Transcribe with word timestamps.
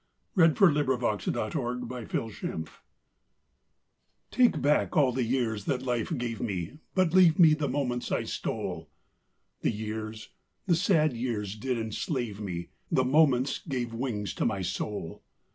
SONGS 0.35 0.47
AND 0.59 0.73
DREAMS 0.73 1.21
Stolen 1.25 1.87
Moments 1.87 2.71
Take 4.31 4.59
back 4.59 4.97
all 4.97 5.11
the 5.11 5.21
years 5.23 5.65
that 5.65 5.83
life 5.83 6.11
gave 6.17 6.41
me, 6.41 6.79
But 6.95 7.13
leave 7.13 7.37
me 7.37 7.53
the 7.53 7.69
moments 7.69 8.11
I 8.11 8.23
stole; 8.23 8.89
The 9.61 9.69
years, 9.69 10.29
the 10.65 10.75
sad 10.75 11.13
years 11.13 11.55
did 11.55 11.77
enslave 11.77 12.39
me, 12.39 12.69
The 12.91 13.05
moments 13.05 13.59
gave 13.59 13.93
wings 13.93 14.33
to 14.33 14.45
my 14.45 14.63
soul. 14.63 15.21